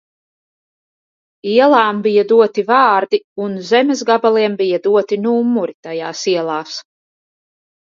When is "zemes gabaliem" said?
3.71-4.59